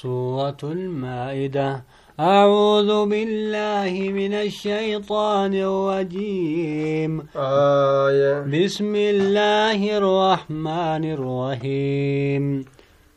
[0.00, 1.84] سورة المائدة.
[2.20, 7.20] أعوذ بالله من الشيطان الرجيم.
[7.36, 8.40] آية.
[8.40, 12.64] بسم الله الرحمن الرحيم.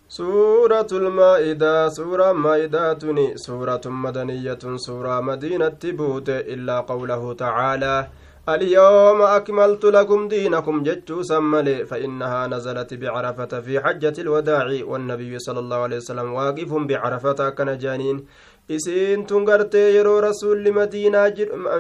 [0.10, 3.00] سورة المائدة سورة مائدة
[3.36, 8.08] سورة مدنية سورة مدينة بوت إلا قوله تعالى
[8.50, 15.78] اليوم أكملت لكم دينكم جتشو سملي فإنها نزلت بعرفة في حجة الوداع والنبي صلى الله
[15.78, 18.26] عليه وسلم واقف بعرفة كان جانين
[18.70, 21.28] isiin tun gartee yeroo rasuulli madiinaa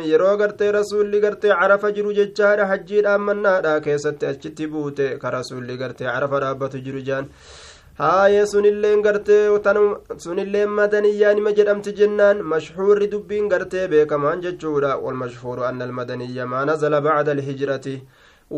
[0.09, 6.05] yeroo gartee rasuulli gartee carafa jiru jechaadha hajjiidhaan mannaadha keessatti achitti buute ka rasuulli gartee
[6.05, 7.25] carafa dhaabbatu jiru jaan
[7.99, 9.43] haayee sunilleen gartee
[10.25, 14.97] sunilleen madaniyyaa nima jedhamti jennaan mashhuurri dubbiin gartee beekamaan jechuudha.
[14.97, 18.01] Walmashhuuru anna almadaniyya maa nazala bacda alhijrati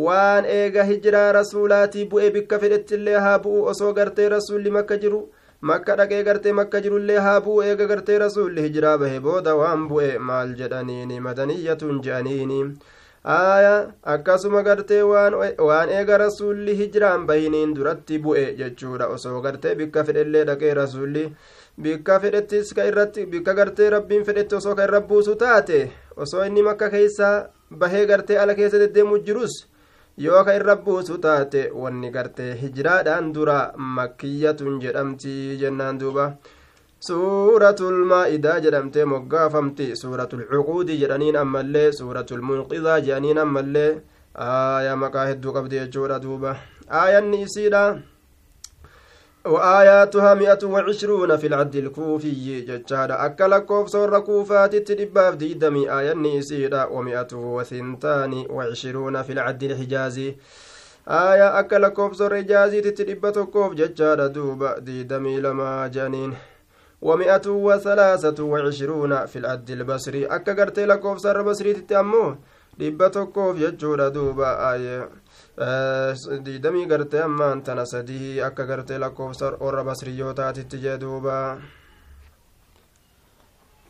[0.05, 5.21] waan eega hijiraa rasuulaatii bu'e bikka fedhettillee haa bu'u osoo gartee rasuulli makka jiru
[5.61, 10.09] makka dhaqee gartee makka jirullee haa bu'u eega gartee rasuulli hijiraa bahe booda waan bu'e
[10.29, 12.59] maal jedhaniini madaniyyatun je'aniini
[13.35, 20.43] aya akkasuma gartee waan eega rasuulli hijiraan bahiniin duratti bu'e jechuudha osoo gartee bikka fedhellee
[20.49, 21.23] dhaqee rasuulli
[21.85, 25.79] bikka fedhettis ka irratti bikka gartee rabbiin fedhetti osoo ka irra buusu taate
[26.25, 27.33] osoo inni makka keeysaa
[27.79, 29.57] bahee gartee ala keessa deddeemu jirus
[30.25, 33.57] yoo ka irra buusu taate wanni gartee hijiraadhaan dura
[33.97, 36.31] makkiyyatun jedhamti jennaan duuba
[36.99, 43.89] suuratul maa'idaa jedhamtee moggaafamti suuratul cuquudi jedhaniin ammallee suuratul munqidaa jedhaniin ammallee
[44.45, 46.55] aayaa maqaa hedduu qabdi jechuudha duuba
[47.01, 47.87] aayanni isiidha
[49.47, 56.85] وآياتها مئة وعشرون في العد الكوفي جتشادا أكل كوف صور كوفات تدباف ديدمي آية نيسيدا
[56.85, 60.35] ومئة وثنتان وعشرون في العد الحجازي
[61.07, 66.33] آية أكل كوف صور حجازي تدبا كوف جتشادا دوبا ديدمي لما جانين
[67.01, 72.35] ومئة وثلاثة وعشرون في العد البصري أكا قرتي لكوف سر بصري تتأمو
[72.77, 74.49] dhibba tokkoof jechuudha duuba
[76.45, 81.57] diidamii gartee ammaan tana sadii akka gartee lakkoofsa warra basriyyootaatitti jee duuba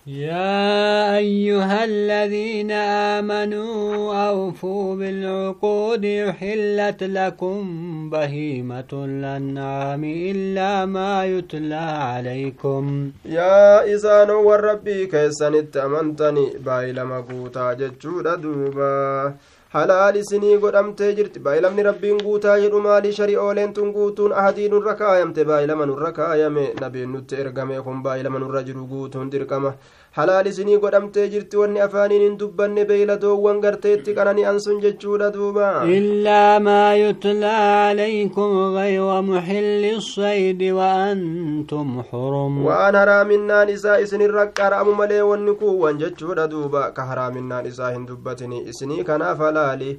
[0.07, 7.63] يا أيها الذين آمنوا أوفوا بالعقود يحلت لكم
[8.09, 13.11] بهيمة الأنعام إلا ما يتلى عليكم.
[13.25, 19.33] يا إسان والربي كيسان التأمنتني بايل مقوتا جتشود دوبا.
[19.73, 25.45] Halaal isinii godhamtee jirti baayilamni rabbiin guutaa jedhu maalii shari'ooleen tun guutuun ahadii nurra kaayamte
[25.49, 29.73] baayilama nurra kaayame nabiin nutti ergame kun baayilama nurra jiru guutuun dirqama
[30.17, 35.67] halaal isinii godhamtee jirti wanni afaaniin hin dubbanne beeyladoowwan garteetti qanani'an sun jechuudha duuba
[35.97, 45.21] illaa maa yutlaa calaykum gayra muxilli saydi waantum xurum waan haraaminaan isaa isinirra qara'amu malee
[45.31, 49.91] wanni kuuwwan jechuudha duuba ka haraaminaan isaa hin dubbatini isinii kanaaf halaali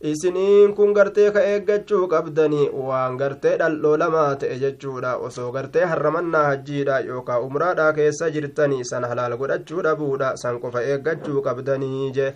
[0.00, 6.42] isiniin kun gartee ka eeggachuu qabdani waan gartee dhaldhoo lamaa ta'e jechuudha osoo gartee harramannaa
[6.44, 12.28] hajjiidha yookaan umraadha keessa jirtanii san halaal godhachuu dhabuudha san qofa eeggachuu qabdanii je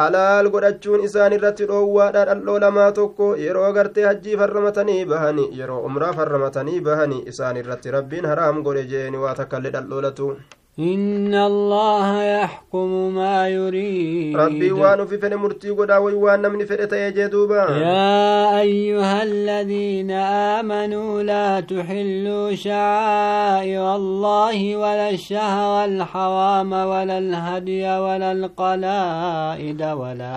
[0.00, 6.16] halaal godhachuun isaan irratti dhoowwaadha dhaldhoo lamaa tokko yeroo gartee hajjiif harramatanii bahani yeroo umraaf
[6.24, 10.30] harramatanii bahani isaan irratti rabbiin haraam godhe jeeni waa takkallee dhaldhoolatu
[10.78, 14.36] إن الله يحكم ما يريد.
[14.36, 20.10] ربي وان في فن مرتي غدا وان فدت يجدوبا يا أيها الذين
[20.54, 30.36] آمنوا لا تحلوا شعائر الله ولا الشهر الحرام ولا الهدي ولا القلائد ولا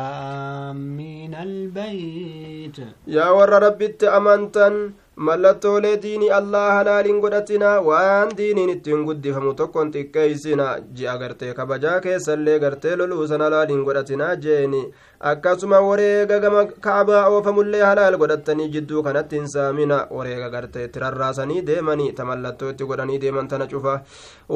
[0.71, 2.77] آمين البيت.
[3.07, 4.91] يا ور ربي أمنتن
[5.27, 10.67] mallattoolee diinii allah halaaliin godhatina waan diiniin ittiin guddifamu tokkon xiqqeeysina
[10.99, 14.81] ji'a gartee kabajaa keessallee gartee loluu san halaaliin godhatinaa jeeni
[15.29, 21.61] akkasuma wareega gama kaabaa oofamullee halaal godhatanii jidduu kanatti hin saamina wareega gartee itti rarraasanii
[21.67, 23.93] deemanii ta mallattoo itti godhanii deeman tana cufa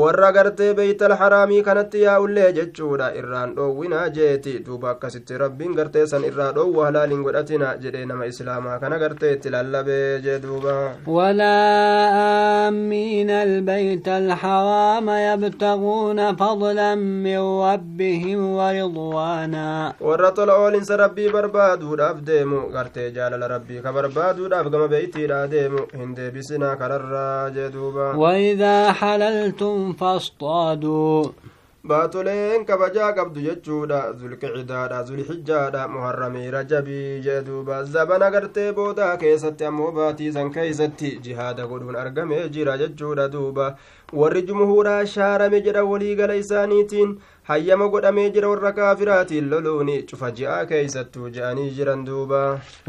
[0.03, 6.25] warra gartee beeytal haraamii kanatti yaa'ullee jechuudha irraan dhoowwinaa jeeti duuba akkasitti rabbiin gartee san
[6.31, 10.75] irraa dhoowwu halaaliin godhatina jedhee nama islaamaa kana gartee itti lallabee jee duuba
[11.07, 11.55] ولا
[12.67, 23.47] آمين البيت الحرام يبتغون فضلا من ربهم ورضوانا ورطل oolinsa rabbii barbaaduudhaaf deemu gartee jaalala
[23.55, 31.25] rabbii ka barbaaduudhaaf gama beeytiidhaa deemu hin deebisinaa kararraa jee duuba وإذا حللتم فاصطادوا
[31.89, 39.91] baatoleen kabajaa qabdu jechuudha zulqicidaadha zulhijjaadha muharramii rajabii jee duuba zabana gartee boodaa keessatti ammoo
[39.97, 43.67] baatiisan keeysatti jihaada godhuun argamee jira jechuudha duuba
[44.21, 47.13] warri jumhuuraa shaarame jedha waliigala isaaniitiin
[47.49, 52.39] hayyama godhamee jira warra kaafiraatiin loluuni cufa ji'aa keeysattuu je'anii jiran duuba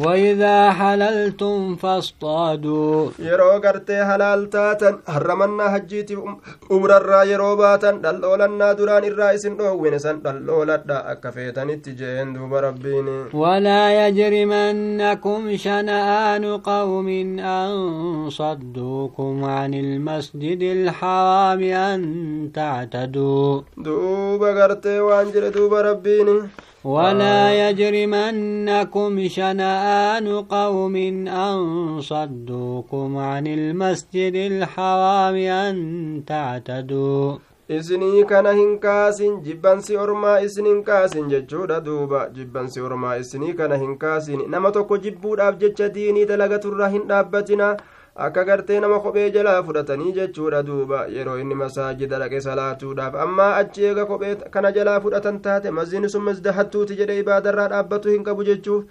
[0.05, 9.31] waidaa halaltum fasxaaduu yeroo gartee halaal taatan harramannaa hajjiitiif umrarraa yeroo baatan dhal'oolannaa duraan irraa
[9.41, 13.13] isin dhoowwine san dhal'ooladha akka feetanitti jeen duuba rabbiin
[13.43, 17.77] walaa yajrimannakum shana'aanu qawmin an
[18.37, 22.03] صدوكم عن المسجد الحرام أن
[24.47, 26.43] تعتدوا دوب غرتي وانجل دوب ربيني
[26.85, 30.97] ولا يجرمنكم شنآن قوم
[31.27, 35.77] أن صدوكم عن المسجد الحرام أن
[36.27, 37.39] تعتدوا
[37.69, 43.77] isinii kana hin kaasin jibbansi ormaa isin hin kaasin jechuudha duuba jibbansi ormaa isinii kana
[43.77, 47.77] hin kaasin nama tokko jibbuudhaaf jecha diinii dalagaturra hin dhaabbatina
[48.17, 51.07] akka gartee nama kophee jalaa fudhatanii jechuudha duuba.
[51.17, 56.23] Yeroo inni masaajida dhaqe salaatuudhaaf ammaa achi eega kophee kana jalaa fudhatan taate mazini sun
[56.29, 58.85] masdahattuuti jedhe ibaadarraa dhaabbatu hin qabu jechuuf.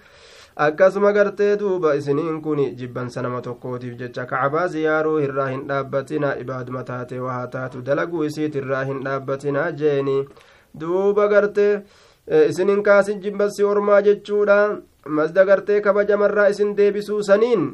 [0.56, 6.84] Akkasuma gartee duuba isiniin kun jibbansa nama tokkootiif jecha kacbaa ziyaaruu irraa hin dhaabbatina ibaaduma
[6.84, 7.82] taate waa taatu.
[7.82, 10.24] Dalaguu isiit irraa hin dhaabbatina jeeni.
[10.80, 11.82] Duuba gartee
[12.48, 14.56] isinin kaasin jibbansi ormaa jechuudha
[15.18, 17.68] masda gartee kabajamarraa isin deebisuu saniin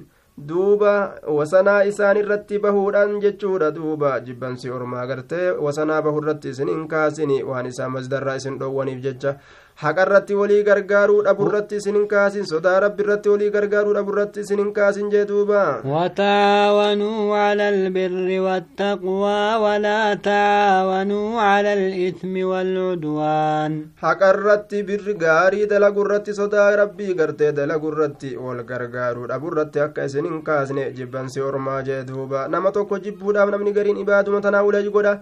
[0.48, 0.92] duuba
[1.38, 7.66] wasanaa isaan irratti bahuudhaan jechuudha duuba jibbansi ormaa gartee wasanaa bahurratti isin hin kaasini waan
[7.72, 9.34] isaa masdarraa isin dhoowwaniif jecha
[9.82, 14.58] haqa irratti walii gargaaruu dhaburratti isin hin kaasin sodaa rabbi irratti walii gargaaruu dhaburratti isin
[14.62, 15.62] hin kaasin jee duuba
[15.94, 26.34] wataawanuu cala albirri wattaqwaa walaa taawanuu cala alithmi waalcudwaan haqa irratti birri gaarii dalagu irratti
[26.40, 32.02] sodaa rabbii gartee dalagu irratti wal gargaaruu dhaburratti akka isin hin kaasne jibbansi ormaa jee
[32.12, 35.16] duuba nama tokko jibbuudhaaf namni gariin ibaaduma tanaa ulej godha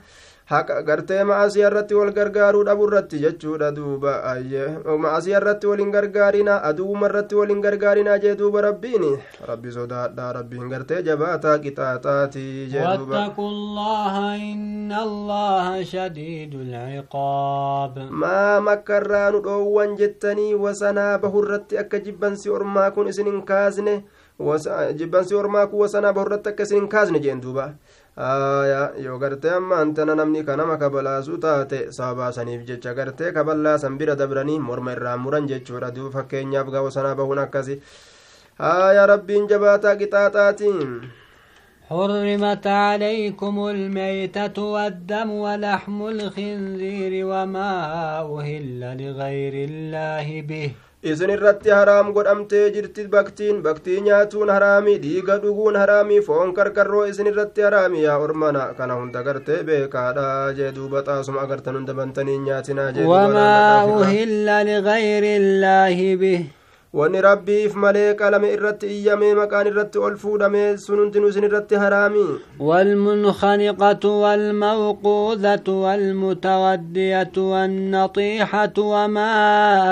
[0.50, 4.14] haqa gartee ma'asii irratti wal gargaaruu dhabu irratti jechuudha duuba
[5.04, 9.04] ma'asii irratti waliin gargaarina aduwuma irratti waliin gargaarina jee duuba rabbiin
[9.50, 14.14] rabbi sodaadha rabbiin gartee jabaataa qixaaxaati jee duuba واتقوا الله
[14.52, 23.08] إن الله شديد العقاب maa makkarraa nu dhoowwan jettanii wasanaa bahurratti akka jibbansi ormaa kun
[23.12, 23.94] isin hin kaasne
[24.98, 27.66] jibbansi ormaa kun wasanaa bahurratti akka isin kaasne jeen duuba
[29.04, 34.92] yoo gartee ammaan tana namni kanama kabalaasuu taate sababaasaniif jecha gartee kaballaasan bira dabranii morma
[34.96, 37.80] irraa muran jechuudha duuba fakkeenyaaf gawo sanaa bahuun akkasi
[38.58, 40.92] aya rabbiin jabaataa qixaaxaatiin
[41.90, 47.72] حرمت عليكم الميتة والدم ولحم الخنزير وما
[48.34, 50.70] أهل لغير الله به
[51.02, 57.26] isin irratti haraam godhamtee jirti baktiin baktii nyaatuun haraami dhiiga dhuguun haraami foon karkarroo isin
[57.32, 60.26] irratti haraami yaa ormana kana hunda gartee beekaadha
[60.58, 63.50] jee duuba xaasuma agartan hunda bantanii nyaatinaa jee وما
[64.02, 66.40] أهل لغير الله به
[66.98, 72.26] wanni rabbiif malee qalame irratti iyyamee maqaan irratti ol fuudhame sun hundinuu isin irratti haraami
[72.60, 79.30] والمنخنقة والموقوذة والمتودية والنطيحة وما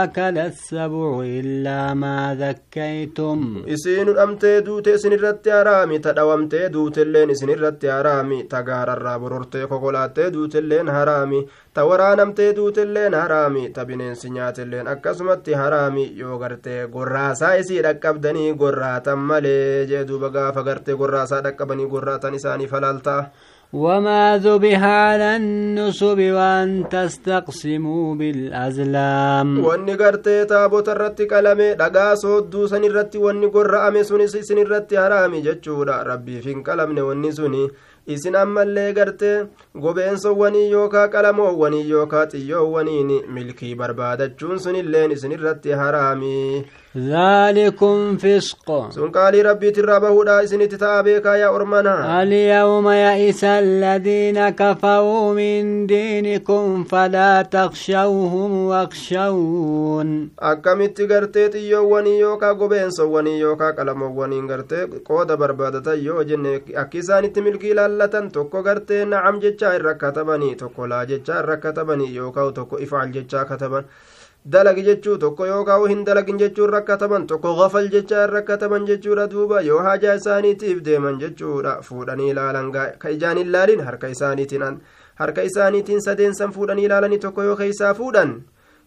[0.05, 7.49] أكل السبع إلا ما ذكيتم isiinu dhamtee duute isin irratti haraami ta dhawamtee duutelleen isin
[7.55, 11.41] irratti haraami ta gaararraa borortee kokolaattee duutelleen haraami
[11.75, 19.19] ta waraanamtee duutelleen haraami ta bineensi nyaatelleen akkasumatti haraami yoo gartee gorraasaa isii dhaqqabdanii gorraatan
[19.31, 23.23] malee jee duuba gaafa gartee gorraasaa dhaqqabanii gorraatan isaanii falaaltaa
[23.73, 29.65] وما ذبح على النسب وأن تستقسموا بالأزلام
[30.49, 36.45] taabota irratti qalame dhagaa soodduu san irratti wanni gorra'ame sunis isin irratti haraami jechuudha rabbiif
[36.47, 37.69] hin qalamne wanni suni
[38.15, 39.37] isin ammallee gartee
[39.85, 46.65] gobeensowwanii yookaa qalamoowwanii yookaa xiyyoowwaniin milkii barbaadachuun sunilleen isin irratti haraami
[46.97, 55.35] ذلكم فسق sun qaalii rabbiitirraa bahuudha isinitti ta'a beekaa yaa ormana اليوم يئس الذين كفروا
[55.35, 66.05] من دينكم فلا تخشوهم واخشون akkamitti gartee xiyyoowwanii yookaa gobeensowwanii yookaa qalamoowwaniin gartee qooda barbaadatan
[66.05, 71.41] yoo jenne akki isaanitti milkii ilaallatan tokko gartee nacam jechaa irra katabanii tokko laa jechaa
[71.43, 73.85] irra katabanii yookaa tokko ifaal jechaa kataban
[74.53, 79.27] dalagi jechuu tokko yookaa hin dalagin jechuu irra kataban tokko gafal jechaa irra kataban jechuudha
[79.31, 84.79] duuba yoo haajaa isaaniitiif deeman jechuudha fuudhanii ilaalan ka ijaan hin laalin harka isaaniitiin
[85.23, 88.39] harka isaaniitiin sadeensan fuudhanii ilaalanii tokko yoo keeysaa fuudhan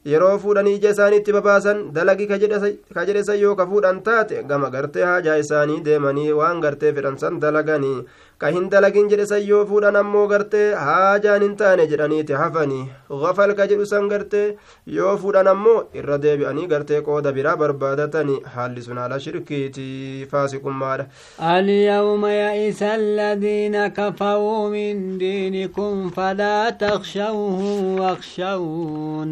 [0.05, 5.37] yeroo fuudhanii ija isaaniitti babaasan dalagi ka jedhesan yoo ka fuudhan taate gama gartee haajaa
[5.45, 7.97] isaanii deemanii waan gartee fedhan san dalaganii
[8.41, 12.81] ka hin dalagin jedhe san yoo fuudhan ammoo gartee haajaan hin taane jedhaniiti hafanii
[13.25, 14.47] gafal ka jedhu san gartee
[14.95, 19.87] yoo fuudhan ammoo irra deebi'anii gartee qooda biraa barbaadatanii haalli sun haala shirkiiti
[20.33, 21.05] faasiqummaadha
[21.57, 29.29] اليوم يئس الذين كفروا من دينكم فلا تخشوهم واخشون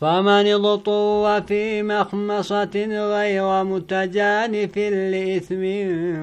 [0.00, 2.74] فمن اضطر في مخمصة
[3.14, 4.78] غير متجانف
[5.12, 5.64] لإثم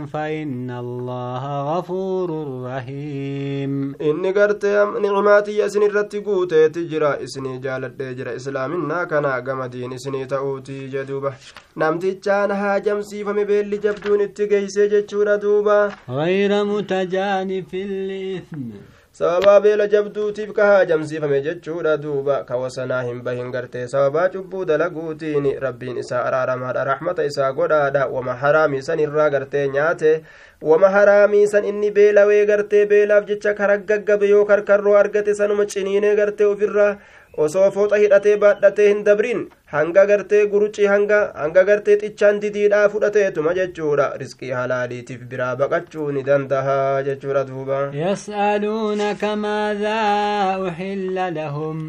[0.06, 1.44] فإن الله
[1.78, 2.30] غفور
[2.66, 3.96] رحيم.
[4.02, 4.66] إني قرت
[5.04, 11.34] نعماتي يسن الرتي قوتي تجرى إسني جالت جرى إسلامنا كان قمدين إسني تأوتي جدوبة.
[11.78, 20.66] namtichaan haajamsiifame beelli jabduun itti geeyse jechuudha duuba غير متجانف لإثم sababaa beela jabduutiif ka
[20.66, 21.98] haajamsiifame jechuudha.
[21.98, 26.84] Duuba ka wasanaa hin bahin gartee sababaa cubbuu dalaguutiin rabbiin isaa araaramaadha.
[26.92, 28.08] Raxmata isaa godhaadha.
[28.08, 30.24] Wama haraamii san irraa gartee nyaate.
[30.62, 36.46] Wama haraamii san inni beelawee gartee beelaaf jecha karaggaggabe yoo karkarroo argate sanuma ciniinee gartee
[36.54, 36.98] ofirraa
[37.46, 39.42] osoo fooxa hidhatee baadhatee hin dabrin
[39.76, 46.24] hanga gartee gurucii hanga hanga gartee xichaan didiidhaa fudhateetuma jechuudha risqii halaaliitiif biraa baqachuu ni
[46.32, 46.78] dandaha
[47.10, 51.82] jechuudha duuba yas'aluunaka maadaa uxilla lahum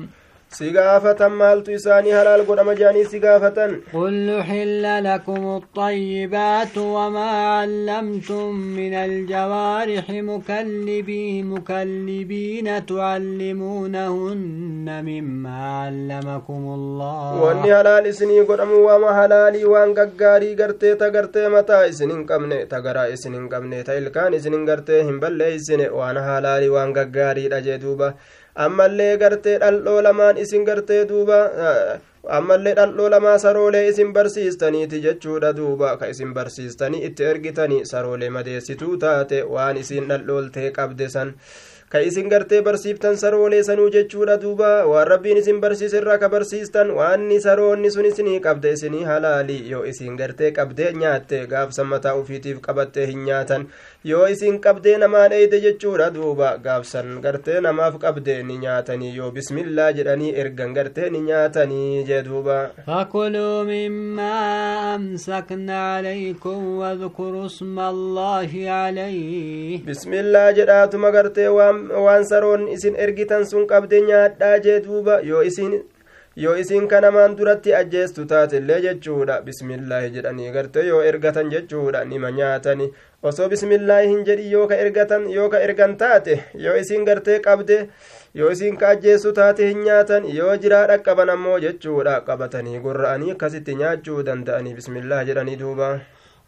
[1.40, 10.10] maaltu isaanii halaal godhama jedhanii si gaafatan قل أحل لكم الطيبات وما علمتم من الجوارح
[10.10, 14.24] مكلبين مكلبين تعلمونهن
[15.04, 17.40] مما علمكم الله
[17.70, 22.80] halaal isinii godhamu waama halaalii waan gaggaarii gartee ta gartee mataa isin hin qabne ta
[22.80, 26.16] garaa isin hin qabne ta ilkaan isin hin gartee hin balleeysine waan
[28.54, 31.38] ammallee gartee dhal'oo lamaan isin gartee duuba
[32.38, 38.96] ammallee dhal'oo lamaa saroolee isin barsiistaniiti jechuudha duuba ka isin barsiistanii itti ergitanii saroolee madeessituu
[38.96, 41.34] taate waan isin dhal'ooltee qabde san
[41.92, 46.90] ka isin gartee barsiiftan saroolee sanuu jechuudha duuba waan rabbiin isin barsiise irraa ka barsiistan
[46.98, 52.60] waanni saroonni sun isinii qabde isinii halaalii yoo isin gartee qabdee nyaatte gaafsan mataa ufiitiif
[52.66, 53.64] qabattee hin nyaatan
[54.10, 59.90] yoo isin qabdee namaan eeyde jechuudha duuba gaafsan gartee namaaf qabdee ni nyaatanii yoo bismillaa
[59.98, 69.78] jedhanii ergan gartee ni nyaatanii jee duuba فكلوا مما أمسكنا عليكم واذكروا اسم الله عليه
[69.86, 75.74] bismillaa jedhaatuma gartee waan waan saroon isin ergitan sun qabde nyaadhaa jee duuba yoo isin
[76.42, 82.86] yoo isin kanamaan duratti ajjeestu taatellee jechuudha bismillaahi jedhanii gartee yoo ergatan jechuudha nima nyaatani
[83.30, 87.76] osoo bismillaahi hin jedhi yoo ka ergatan yoo ka ergan taate yoo isin gartee qabde
[88.42, 93.74] yoo isin ka ajjeessu taate hin nyaatan yoo jiraa dhaqqaban ammoo jechuudha qabatanii gorra'anii akkasitti
[93.82, 95.90] nyaachuu danda'anii bismillah jedhanii duuba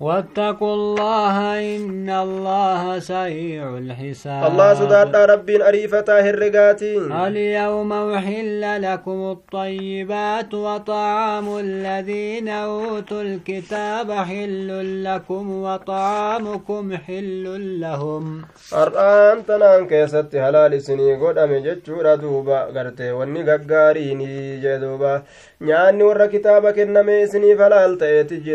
[0.03, 1.37] واتقوا الله
[1.77, 4.51] إن الله سيع الحساب.
[4.51, 6.97] الله سدات رب أريفة هرقاتي.
[7.27, 14.69] اليوم أحل لكم الطيبات وطعام الذين أوتوا الكتاب حل
[15.05, 17.45] لكم وطعامكم حل
[17.81, 18.25] لهم.
[18.75, 25.23] أرآن تنان كيست هلال سني قد أمجت ردوبا قرتي واني ققاريني جدوبا.
[25.61, 27.99] نعني ور كتابك النمي سني فلال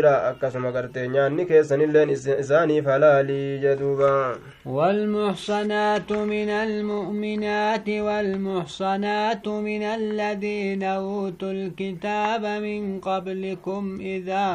[0.04, 11.52] أكسما قرتي nyaanni keessanilleen isaaniif halaalii jee duuba والمحصنات من المؤمنات والمحصنات من الذين أوتوا
[11.52, 14.46] الكتاب من قبلكم إذا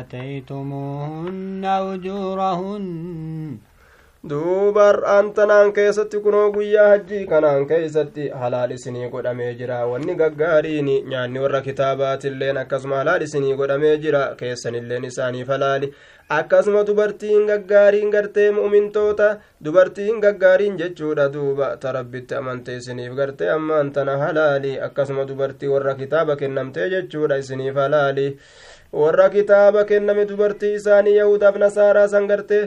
[0.00, 2.86] آتيتموهن أجورهن
[4.24, 10.88] duuba har'aan tanaan keessatti kunoo guyyaa hajjii kanaan keeysatti halaal isinii godhamee jira wanni gaggaariin
[11.12, 15.92] nyaanni warra kitaabaatiilleen akkasuma halaal isinii godhamee jira keessanilleen isaaniif halaali
[16.38, 19.30] akkasuma dubartiin gaggaariin gartee mu'mintoota
[19.64, 25.94] dubartiin gaggaariin jechuudha duuba ta rabbitti amante isiniif gartee ammaan tana halaali akkasuma dubartii warra
[25.94, 28.30] kitaaba kennamtee jechuudha isiniif halaali
[28.92, 32.64] warra kitaaba kenname dubartii isaanii yahudaaf nasaaraa san gartee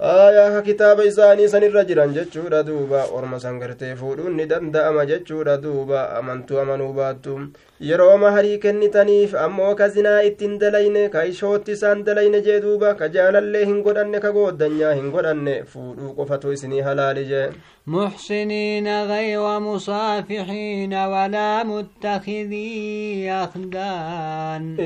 [0.00, 6.10] aayaa kitaaba isaanii sanirra jiran jechuudha duuba orma san gartee fuudhuun ni danda'ama jechuudha duuba
[6.18, 7.38] amantuu amanuu baattu
[7.80, 13.08] yeroo maharii kennitaniif ammoo ka zinaa ittiin dalayne ka ishootti isaan dalayne jee duuba ka
[13.16, 17.46] jaalallee hin godhanne ka gooddanyaa hin godhanne fuudhuu qofatu isinii halaali jee
[17.86, 24.76] محسنين غير مصافحين ولا متخذي أخدان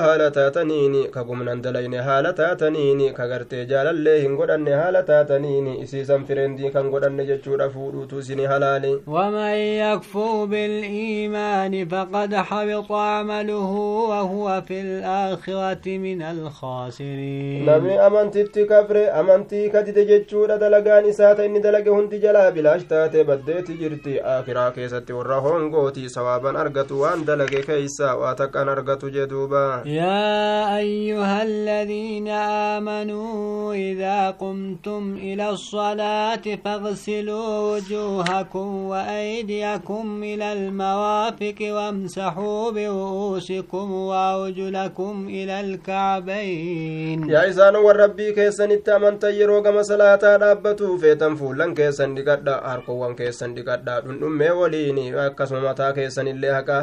[0.00, 6.24] haala taataniini ka gumnan dalayne haala taataniini ka gartee jaalallee hin godhanne haala taataniini isiisan
[6.26, 13.70] fireendii kan godhanne jechuudha fuudhuutu isinii halaali ومن يكفر بالإيمان الإيمان فقد حبط عمله
[14.10, 17.66] وهو في الآخرة من الخاسرين.
[17.66, 22.14] نمي أمن تبت كفر أمن تيكا تتججور دلقان إساتا إني دلقه هنت
[22.54, 28.68] بلا اشتات بدت جرتي آخرا كيست ورهون قوتي سوابا أرغت وان دلق كيسا واتك أن
[28.68, 41.35] أرغت جدوبا يا أيها الذين آمنوا إذا قمتم إلى الصلاة فاغسلوا وجوهكم وأيديكم إلى المواقع
[41.61, 51.37] وامسحوا برؤوسكم وأرجلكم إلى الكعبين yaa isaan warrabbii keessanitti amantan yeroo gama salaataa dhaabbatuu feetan
[51.37, 56.79] fuullan keessan dhiqadha harkowwan keessan dhiqadha dhundhummee waliin akkasuma mataa keessanillee haqa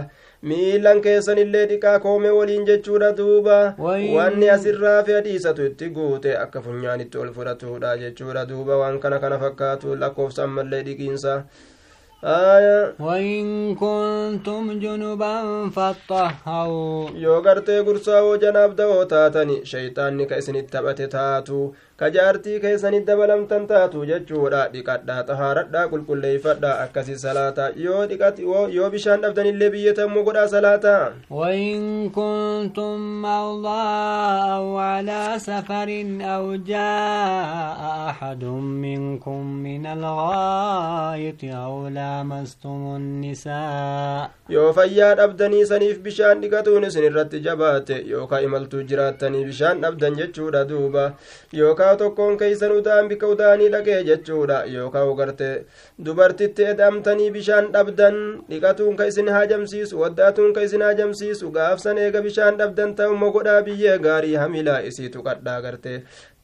[0.51, 6.61] miilan keessanillee dhiqaa koome waliin jechuudha duuba Wayin- wanni asirraa fi adiisatu itti guute akka
[6.67, 11.35] funyaanitti ol fudhatudha jechuudha duuba waan kana kana fakkaatu lakkoofsa ammallee dhiqiinsa
[13.00, 21.72] وإن كنتم جنبا فاتطهروا يوغرتي قرصا وجناب دو تاتني شيطان نكاسن التبت تاتو
[22.04, 28.40] taatu ka jaartii keessanitti dabalamtan taatu jechuudha dhiqadhaa xahaaradhaa qulqulleeyfadhaa akkasi salaata yoo dhiqat
[28.78, 33.86] yoo bishaan dhabdanillee biyyatamuu godhaa salaata وإن كنتم مرضى
[34.56, 35.90] أو على سفر
[36.22, 38.44] أو جاء أحد
[38.86, 47.96] منكم من الغائط أو لامستم النساء yoo fayyaa dhabdanii saniif bishaan dhiqatuun isin irratti jabaate
[48.12, 51.06] yookaa imaltuu jiraattanii bishaan dhabdan jechuudha duuba
[51.60, 55.50] yookaa tokkoon keeysan udaan bika udaanii dhaqee jechuudha yookaa ugarte
[56.06, 58.18] dubartitti edamtanii bishaan dhabdan
[58.50, 63.98] dhiqatuun ka isin haajamsiisu waddaatuun ka isin haajamsiisu gaafsan eega bishaan dhabdan ta'ummo godhaa biyyee
[64.08, 65.94] gaarii hamilaa isiitu qadhaa garte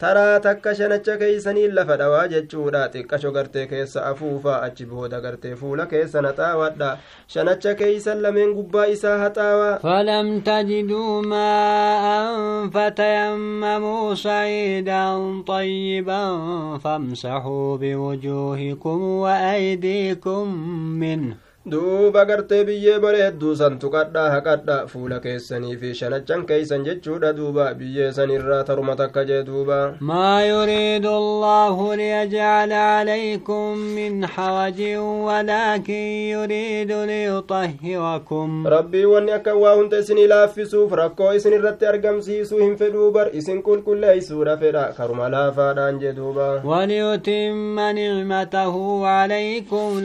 [0.02, 5.86] taraa takka shanacha keeysanii lafa dhawaa jechuudha xiqqasho gartee keessa afuufa achi booda gartee fuula
[5.94, 6.90] keessa naxaawadha
[7.34, 12.06] shanacha keeysan lameen gubbaa isaa haxaawa فلم تجدوا ماء
[12.74, 15.04] فتيمموا صعيدا
[15.48, 16.24] طيبا
[16.84, 20.48] فامسحوا بوجوهكم وأيديكم
[21.00, 21.36] منه
[21.66, 28.12] duuba gartee biyyee bareedduu san tuqadhaa haqadha fuula keessanii fi shanachan keeysan jechuudha duuba biyyee
[28.18, 34.82] san irraa taruma takka jee duuba ما يريد الله ليجعل عليكم من حرج
[35.28, 35.94] ولكن
[36.34, 43.12] يريد ليطهركم rabbii wanni akka waa hunda isinii laaffisuuf rakkoo isin irratti argamsiisuu hin fedhuu
[43.12, 50.00] bar isin qulqulleeysuudha fedha karuma laafaadhaan jee duuba وليتم نعمته عليكم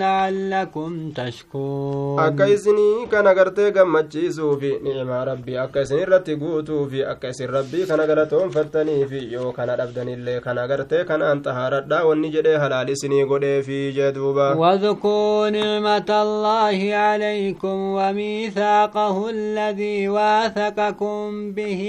[1.44, 7.50] لعلكم تشكرون akka isinii kana gartee gammachiisuufi ni'imaa rabbii akka isin irratti guutuufi akka isin
[7.50, 13.92] rabbii kana galatoonfattaniifi yoo kana dhabdanillee kana gartee kanaan xahaaradha wanni jedhee halaal isinii godheefi
[13.96, 21.80] jee duuba واذكروا نعمة الله عليكم وميثاقه الذي واثقكم به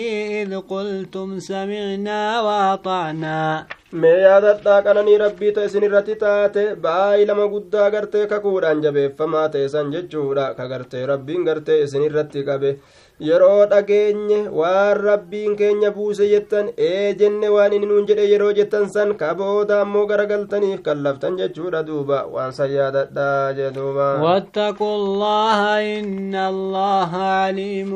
[0.41, 7.89] إذ قلتم سمعنا وأطعنا mee yaadadhaa qananii rabbii ta isin irratti taate baay'ee lama guddaa
[7.95, 12.71] gartee kakuudhaan jabeeffamaa ta'e san jechuudha ka gartee rabbiin gartee isin irratti qabe
[13.19, 18.89] yeroo dhageenye waan rabbiin keenya buuse jettan ee jenne waan inni nuun jedhe yeroo jettan
[18.95, 25.59] san ka booda ammoo garagaltaniif kallaftan jechuudha duuba waan san yaadadhaa duuba واتقوا الله
[25.99, 27.91] إن الله عليم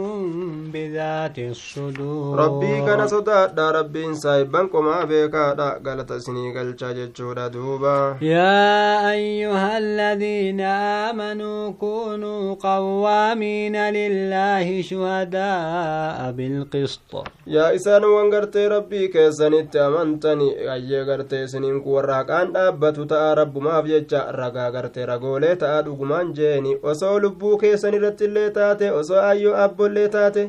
[0.74, 9.12] بذات الصدور rabbii kana sodaadha rabbiin saahibban qomaa beekaadha galata isinii galchaa jechuudha duuba يا
[9.12, 10.62] أيها الذين
[11.10, 17.13] آمنوا كونوا قوامين لله شهداء شهداء بالقسط
[17.55, 23.35] yaa isaan wan gartee rabbii keessanitti amantani ayyee gartee isiniin kun warra haqaan dhaabbatu ta'a
[23.41, 29.21] rabbumaaf jecha ragaa gartee ragoolee ta'a dhugumaan jeeni osoo lubbuu keessan irratti illee taate osoo
[29.31, 30.43] ayyoo abbollee taate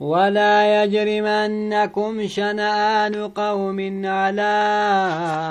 [0.00, 4.54] ولا يجرمنكم شنآن قوم على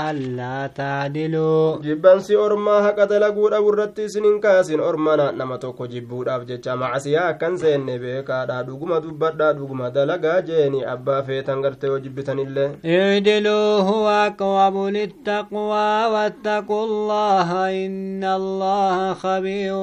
[0.09, 1.77] ألا تعدلوا.
[1.77, 7.55] جبان سي أرما هكذا لقود أبو الرتيسين انكاسين أرمانا نما توكو جبود أبجتا معسيا كان
[7.55, 10.93] زين نبيكا دا دوغما دوبار دا دوغما دا جيني.
[10.93, 19.75] أبا في تنغرتي وجبتان اللي اعدلوا هو أقوب للتقوى واتقوا الله إن الله خبير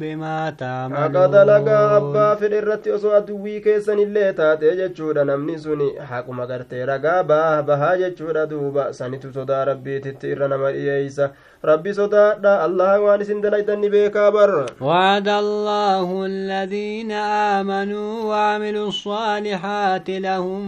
[0.00, 6.46] بما تعملون هكذا لقا أبا في الرتيسو أدوي كيس keessanillee taate jechuudha namni suni haquma
[6.46, 11.30] gartee ragaa baha bahaa jechuudha duuba sanitu sodaa rabbiititti irra nama dhiyeeysa
[11.64, 17.12] allaha waan isin dalaytan ni beekaa barra وعد الله الذين
[17.58, 20.62] آمنوا وعملوا الصالحات لهم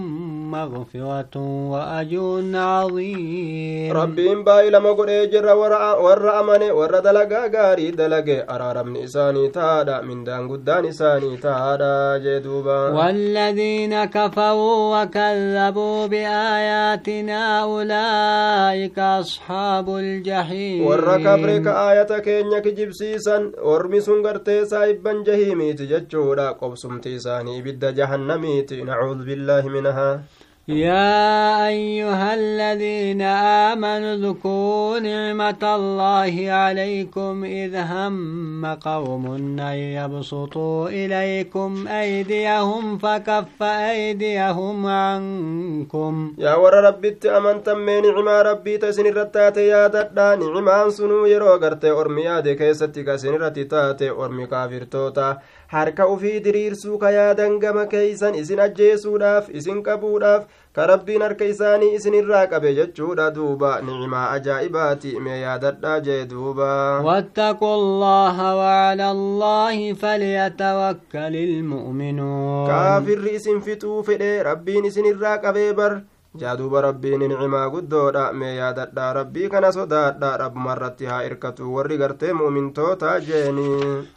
[0.51, 1.35] مغفرة
[1.73, 9.03] وأجر عظيم rabbiin baay'ee lama godhee jirra warra warra amane warra dalagaa gaarii dalage araaramni
[9.07, 20.80] isaanii taadha mindaan guddaan isaanii taadha jee duuba والذين كفروا وكذبوا بآياتنا أولئك أصحاب الجحيم
[20.87, 27.93] warra kabre ka aayata keenya kijibsiisan ormi sun gartee saahibban jahiimiiti jechuudha qobsumti isaanii ibidda
[27.99, 30.15] jahannamiiti nacuudu billaahi minahaa
[30.71, 33.23] يا أيها الذين
[33.73, 39.27] آمنوا اذكروا نعمة الله عليكم إذ هم قوم
[39.61, 46.35] أن يبسطوا إليكم أيديهم فكف أيديهم عنكم.
[46.39, 52.39] يا ور ربي تأمنت من نعمة ربي تسني رتات يا دد نعمة سنو يروغرتي أرمي
[52.39, 55.39] أديك يستيك سن رتات أرمي كافر توتا.
[55.71, 56.03] harka
[56.73, 60.43] سوكا يا دنجا مكيسن keeysan isin ajjeesuudhaaf isin qabuudhaaf
[60.77, 66.71] ka rabbiin harka isaanii isin irraa qabe jechuudha duuba nicmaa ajaa'ibaati mee yaadadha jee duuba
[67.09, 75.93] واتقوا الله وعلى الله فليتوكل المؤمنون kaafirri isin fixuu fedhe rabbiin isin irraa qabee bar
[76.39, 83.15] jaaduuba rabbiin nicmaa guddoodha mee yaadadha rabbii kana sodaadha rabbumarratti haa irkatu warri gartee mu'mintoota
[83.21, 83.71] jeeni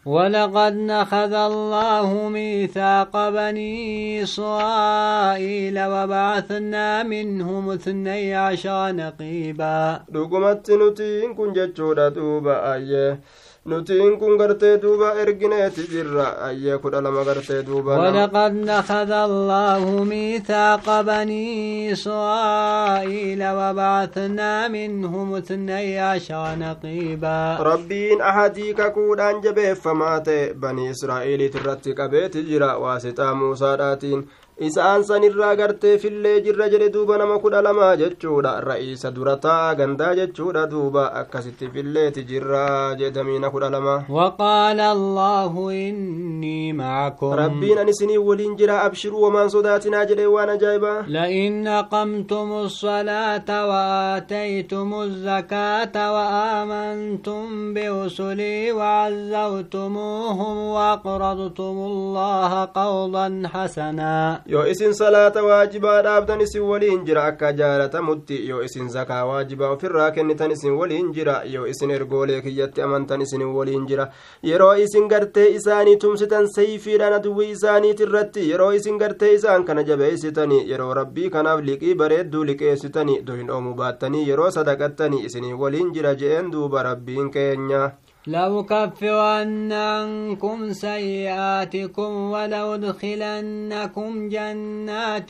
[0.05, 12.09] ولقد نخذ الله ميثاق بني إسرائيل وبعثنا منهم اثني عشر نقيبا dhugumatti nutiin kun jechuudha
[12.15, 13.17] duuba ayyee
[13.65, 20.03] nutiin kun gartee duuba ergineeti jirra ayyee kudha lama gartee duuba nama- ولقد نخذ الله
[20.03, 31.55] ميثاق بني إسرائيل وبعثنا منهم اثني عشر نقيبا rabbiin ahadii kakuudhaan jabeeffamaa ta'e banii israa'eliit
[31.55, 34.27] irratti qabeeti jira waasixaa muusaadhaatiin
[34.69, 39.75] isaan san irraa gartee fillee jirra jedhe duuba nama kudha lama jechuudha ra'iisa dura taa'a
[39.79, 42.63] gandaa jechuudha duuba akkasitti filleeti jirra
[43.01, 50.05] jedhamiina kudha lama وقال الله إني معكم rabbiin an isinii waliin jira abshiruu wamaan sodaatinaa
[50.05, 64.41] jedhe waan ajaa'ibaa لئن أقمتم الصلاة وآتيتم الزكاة وآمنتم برسلي وعزرتموهم وأقرضتم الله قرضا حسنا
[64.53, 70.09] yoo isin salaata waajibaa dhaabdan isin waliin jira akka jaalatamutti yoo isin zakaa waajibaa ofirraa
[70.17, 74.07] kennitan isin waliin jira yoo isin ergoolee kiyyatti amantan isin waliin jira
[74.49, 80.61] yeroo isin gartee isaanii tumsitan sayfiidhaan aduwwii isaaniiti irratti yeroo isin gartee isaan kana jabeessitanii
[80.71, 86.51] yeroo rabbii kanaaf liqii bareedduu liqeessitanii dohin oomuu baattanii yeroo sadaqattanii isinii waliin jira je'een
[86.51, 87.85] duuba rabbiin keenya
[88.27, 95.29] لأكفرن عنكم سيئاتكم ولأدخلنكم جنات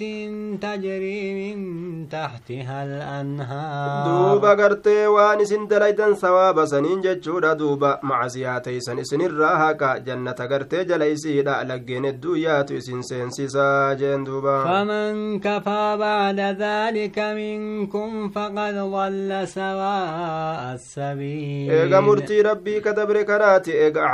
[0.62, 8.80] تجري من تحتها الأنهار دوبا قرتي وان سن دلائدا سوابا سنين جتشورا دوبا مع زياتي
[8.80, 14.64] سن سن الرهاكا جنة قرتي جليسي دا لقين الدويات سن سن سساجين دوبا.
[14.64, 21.72] فمن كفى بعد ذلك منكم فقد ضل سواء السبيل.
[21.72, 22.83] إيقا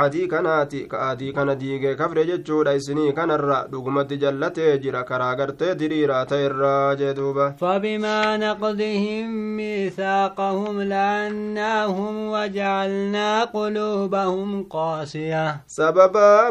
[0.00, 5.74] ahadii kanaati ka adii kana diigee kafre jechuudha isinii kanarra dhugumatti jallatee jira karaa gartee
[5.74, 15.56] diriiraa ta'e irraa jee duuba فبما نقضهم ميثاقهم لعناهم وجعلنا قلوبهم قاسية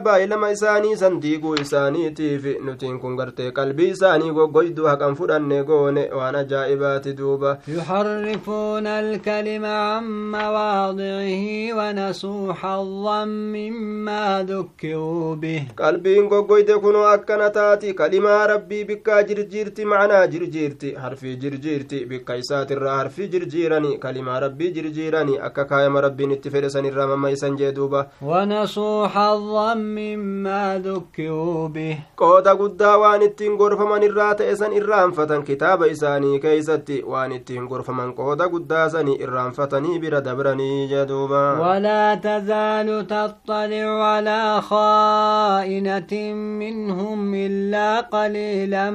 [0.04, 6.36] baay'ilama isaanii san diiguu isaaniitiif nutiin kun gartee qalbii isaanii goggoyduu haqan fudhanne goone waan
[6.36, 15.64] ajaa'ibaati duuba يحرفون الكلم عن مواضعه ونسوا ونسوا حظا مما ذكروا به.
[15.78, 21.00] قلبين غوغوي دكونو اكنتاتي كلمة ربي بكا جرجيرتي معنا جرجيرتي.
[21.00, 23.98] حرف جرجيرتي بكا يسات الرحرف جرجيراني.
[23.98, 25.46] كلمة ربي جرجيراني.
[25.46, 31.98] أكا كايم ربي نتفرسان الرام ما يسنجدوبا ونسوا حظا مما ذكروا به.
[32.18, 37.04] قودا قدا وانتين غرفة من الرات اسان الرام فتن كتاب إساني كيستي.
[37.04, 41.46] وانتين غرفة من قودا قدا ساني الرام فتني برا دبراني جدوبا.
[41.60, 48.90] ولا تزال تطلع على خائنة منهم إلا قليلا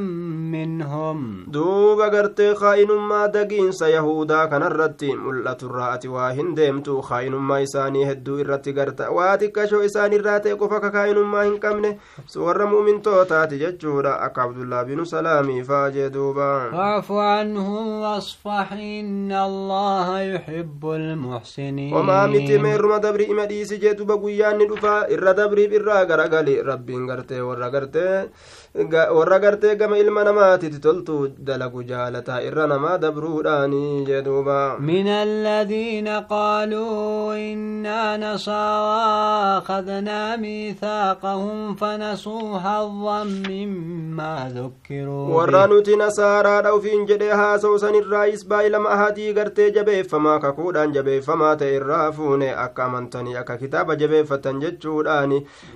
[0.54, 1.18] منهم.
[1.48, 7.00] دوب قرت خائن ما دقين سيهودا كان الرد ملة الرأت واهن ديمتو.
[7.00, 11.96] خائن ما إساني هدو الرد قرت واتك شو إساني الرأت قفك خائن ما هن كمن
[12.26, 20.82] سور مؤمن توتات ججورا أك الله بن سلامي فاجدوبا فاعف عنهم واصفح إن الله يحب
[20.84, 21.94] المحسنين.
[21.94, 26.04] وما متمر ما meerruma dabri ima dhiisi jee duba guyyaan ni dhufa irra dabriif irraa
[26.06, 28.28] garagali rabbiin gartee warra gartee
[28.74, 37.34] warra gartee gama ilma namaatiti toltu dalagu jaalataa irra namaa dabruudhaanii duuba من الذين قالوا
[37.36, 48.26] إنا نصارى أخذنا ميثاقهم فنسوا حظا مما ذكروا warra nuti nasaaraadha ufiin jedhee haasa'u sanirraa
[48.26, 55.32] isbaa'ilama ahadii gartee jabeeffamaa kakuudhaan jabeeffamaa ta'e irraa fuune akka amantanii akka kitaaba jabeeffatan jechuudhaan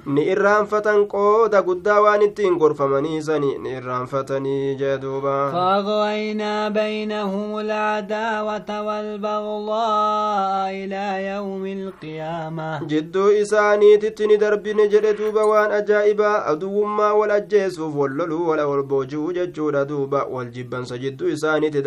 [0.06, 2.87] ni irraanfatan qooda guddaa waan ittiin gorfamanii
[3.66, 15.14] irraanfatanii jee duuba فأغوينا بينهم العداوة والبغضاء إلى يوم القيامة jidduu isaaniititti ni darbine jedhe
[15.14, 21.28] duuba waan ajaa'ibaa aduwwummaa wal ajjeesuuf wal loluu wal walbooji'uu jechuudha duuba wal jibbansa jidduu
[21.28, 21.82] isaaniitti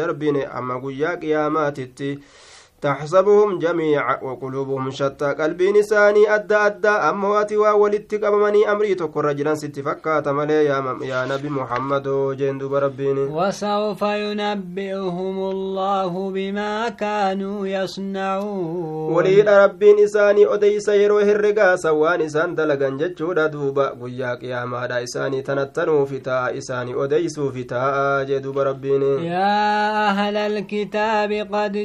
[2.82, 9.56] تحسبهم جميعا وقلوبهم شتى قلبين إساني أدى أدى أما أتي ولدت قبمني أمري تكون رجلا
[9.56, 12.08] ست فكات ملي يا, يا نبي محمد
[12.39, 22.22] جند بربيني وسوف ينبئهم الله بما كانوا يصنعون waliidha rabbiin isaanii odeysa yeroo herregaasa waan
[22.22, 29.04] isaan dalagan jechuudha duuba guyyaa qiyaamaadha isaanii tanattanuufi ta'a isaanii odeysuufi ta'a jee duuba rabbiin
[29.22, 31.76] يا أهل الكتاب قد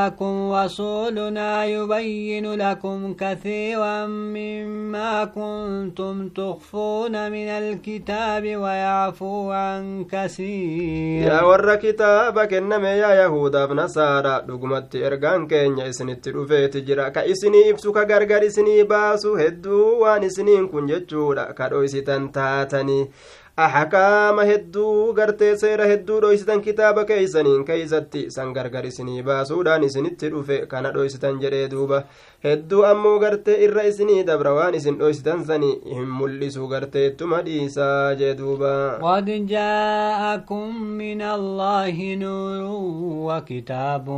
[0.00, 11.76] جاءكم رسولنا يبين لكم كثيرا مما كنتم تخفون من الكتاب ويعفو عن كثير yaa warra
[11.76, 18.04] kitaaba kenname yaa yahudaaf nasaara dhugumatti ergaan keenya isinitti dhufeeti jira ka isinii ibsu ka
[18.04, 21.44] gargar isinii baasu hedduu waan isiniin kun jechuudha
[23.56, 30.58] ahakaama hedduu gartee seera hedduu dhoysitan kitaaba keeysaniin keeysatti san gargar isinii baasuudhaan isinitti dhufe
[30.70, 32.02] kana dhoysitan jedhee duuba
[32.46, 38.14] hedduu ammoo gartee irra isinii dabra waan isin dhoysitan sani hin mul'isu gartee ittuma dhiisaa
[38.22, 38.72] jee duuba
[39.10, 42.62] قد جاءكم من الله نور
[43.28, 44.08] وكتاب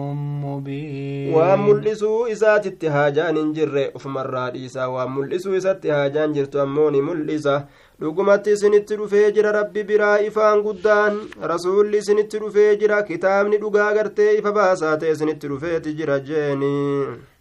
[0.45, 6.90] مبين waan mul'isuu isaatitti haajaan hin jirre ufumarraa dhiisaa waan mul'isuu isatti haajaan jirtu ammoo
[6.90, 7.62] ni mul'isa
[8.02, 11.18] dhugumatti isinitti dhufee jira rabbi biraa ifaan guddaan
[11.50, 16.72] rasuulli isinitti dhufee jira kitaabni dhugaa gartee ifa baasaa ta'e isinitti dhufeeti jira jeeni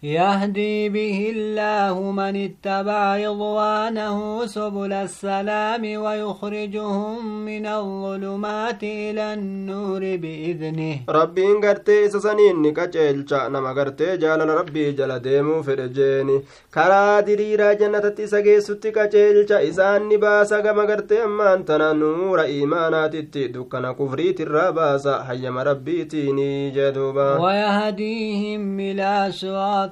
[0.03, 10.95] يهدي به الله من اتبع رضوانه سبل السلام ويخرجهم من الظلمات إلى النور بإذنه.
[11.09, 16.41] ربي ان غرت سسنين نكجل جانا ما غرت جلال ربي جل ديمو فرجيني
[16.73, 22.41] كرا ديري را جنت ستي كجل جا اذا نبا سغ ما غرت ما انت نور
[22.41, 27.37] ايمانات تي دكنا كفريت الربا حي ربي تيني جدوبا.
[27.37, 29.90] ويهديهم إلى صراط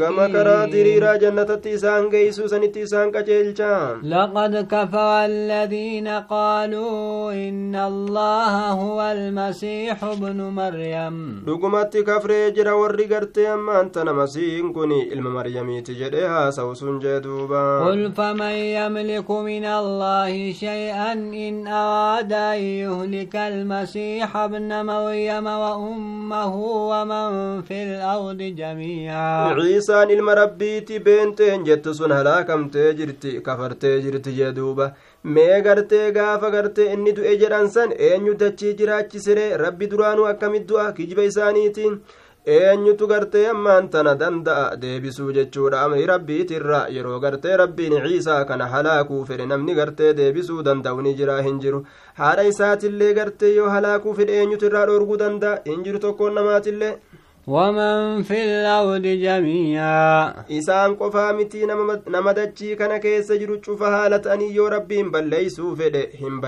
[0.00, 8.54] gama karaa diriiraa jannatatti isaan geeysuu sanitti isaan qaceelcha لقد كفر الذين قالوا إن الله
[8.70, 15.94] هو المسيح ابن مريم dhugumatti kafree jira warri gartee ammaan tana masiihin kun ilma maryamiiti
[16.00, 23.36] jedhee haasa'u sun jee duuba قل فمن يملك من الله شيئا إن أراد أن يهلك
[23.36, 26.54] المسيح ابن مريم وأمه
[26.90, 28.91] ومن في الأرض جميعا
[29.60, 34.52] ciisaan ilma rabbiiti beenteen jettu sun halaakamtee jirti kafartee jirti jee
[35.24, 40.92] mee gartee gaafa gartee inni du'e jedhan san eenyu dachii jiraachisire rabbi duraanuu akkamit du'a?
[40.92, 42.00] Kijiba isaaniitiin
[42.46, 44.76] eenyutu gartee ammaan tana danda'a?
[44.82, 45.82] Deebisuu jechuudha.
[45.84, 51.40] Amri rabbiitirra yeroo gartee rabbiin ciisaa kana halaakuu fedhe namni gartee deebisuu danda'u ni jira
[51.42, 51.84] hin jiru.
[52.14, 55.60] Haadha isaatillee gartee yoo halaakuu fedhe eenyutu irraa dhoorguu danda'a?
[55.66, 56.96] Hin jiru tokkoon namaatillee
[57.46, 60.34] ومن في الأرض جميعا.
[60.50, 61.32] إسان قفا
[62.08, 65.30] نمدتشي كان كيس جرو تشوفا هالة يو ربي بل
[65.74, 66.40] فده هم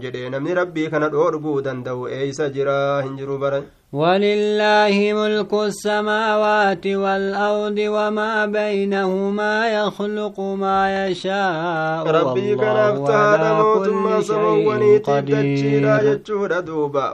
[0.00, 8.46] جده نمني ربي كان الأرقو دندو إيسا جرا هنجرو برن ولله ملك السماوات والأرض وما
[8.46, 12.06] بينهما يخلق ما يشاء.
[12.06, 17.12] ربي كان افتهاد موت ما سمواني تدجيرا يجود دوبا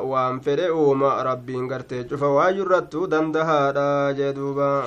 [1.22, 2.02] ربي انقرتي.
[4.12, 4.82] جدوبا.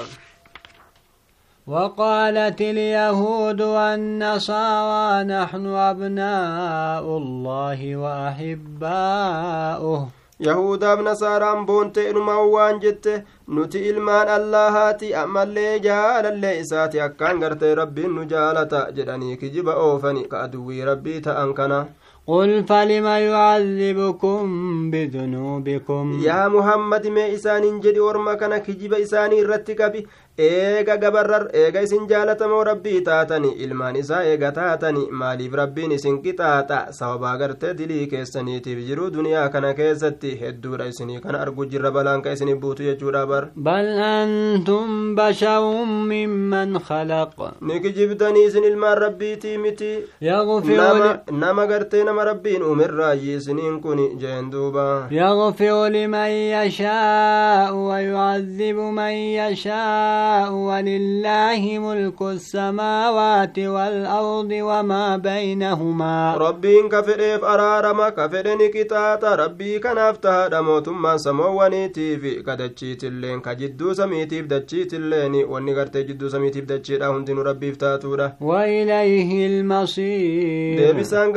[1.67, 10.07] وقالت اليهود والنصارى نحن أبناء الله وأحباؤه.
[10.47, 13.13] Yahudaaf nasaaraan boonte inumaan waan jette
[13.55, 20.41] nuti ilmaan allahaati ammallee jaalallee isaati akkaan gartee rabbiin nu jaalata jedhanii kijiba oofani ka
[20.43, 21.81] aduwwii rabbii ta'an kana
[22.29, 24.43] قل فلم يعذبكم
[24.91, 30.07] بذنوبكم يا محمد ما إسان جدي ورما كان كجيب إساني رتكبي
[30.47, 36.77] eega gabarrar eega isin jaalatamoo rabbii taatani ilmaan isaa eega taatani maaliif rabbiin isin qixaaxa
[36.99, 42.31] sababaa gartee dilii keessaniitiif jiru duniyaa kana keessatti hedduudha isinii kana argu jirra balaan ka
[42.37, 47.35] isinii buutu jechuudha bar bal antum basharun mimman khalaq
[47.71, 49.91] ni kijibdanii isin ilmaan rabbiitii miti
[51.43, 54.87] nama gartee nama rabbiin umirraayyi isiniin kun jeen duuba
[55.19, 60.28] yaghfiru liman yashaa'u wa yu'adhibu man yashaa'u
[60.67, 66.35] ولله ملك السماوات والأرض وما بينهما.
[66.37, 69.35] ربين كفريف أرارما كفرني كتاتا.
[69.35, 73.39] ربي كنافتا دموتما سموانيتي في كدتشيت اللين.
[73.39, 75.35] كجدو سميتيف دتشيت اللين.
[75.35, 77.01] واني غرتي جدو سميتيف دتشيت.
[77.01, 80.79] هندين ربي فتاتورا وإليه المصير.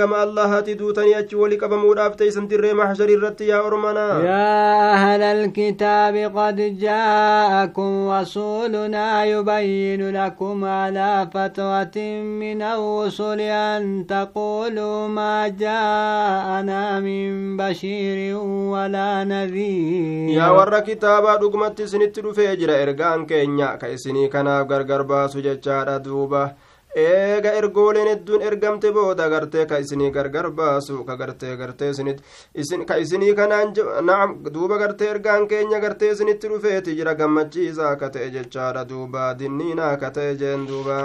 [0.02, 6.24] gama allahati duutanii achi wali qabamuudhaaf teeysan dirree maxshari irratti yaa ormana yaa ahla alkitaabi
[6.36, 11.96] qad jaa'akum rasuulun ربنا يبين لكم على فترة
[12.42, 18.36] من الرسل أن تقولوا ما جاءنا من بشير
[18.72, 20.30] ولا نذير.
[20.38, 26.52] يا ور كتابا دغمت سنت دفه جرا ارغان كينيا كايسني كنا غرغر باسو جچا دوبا
[26.97, 32.21] eega ergooleen hedduun ergamte booda gartee ka isinii gargar baasu ka gartee gartee isinit
[32.63, 33.73] isin ka isinii kanaan
[34.09, 39.91] naam duuba gartee ergaan keenya gartee isinitti dhufeeti jira gammachiisa akka ta'e jechaadha duuba dinniina
[39.93, 40.97] akka ta'e jeen duuba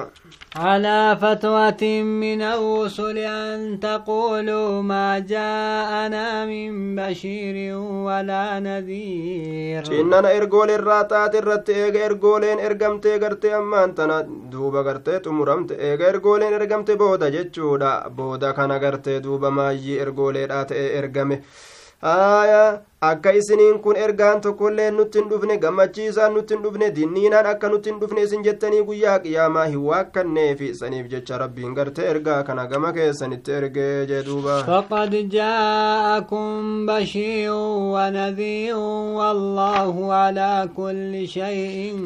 [0.57, 11.35] على فترة من الرسل أن تقولوا ما جاءنا من بشير ولا نذير إننا إرجول الراتات
[11.35, 14.21] الرت إيجا إرجولين إرجمتي غرتي أمان تنا
[14.53, 20.86] دوبا غرتي تمرمت eega ergooleen ergamte booda jechuudha booda kana gartee duuba maayyii ergooleedhaa ta'e
[21.02, 21.42] ergame
[22.02, 22.64] aya
[23.00, 27.90] akka isiniin kun ergaan tokkollee nutti hin dhufne gammachiisaan nutti hin dhufne dinniinaan akka nutti
[27.92, 32.92] hin dhufne isin jettanii guyyaa qiyaamaa hin waakkanneefi saniif jecha rabbiin gartee ergaa kana gama
[32.96, 42.02] keessanitti ergee jee duuba faqad jaa'akum bashiirun wanadhiirun wallaahu alaa kulli shay'in